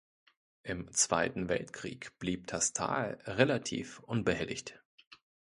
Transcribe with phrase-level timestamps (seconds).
[0.63, 4.81] Im Zweiten Weltkrieg blieb das Tal relativ unbehelligt.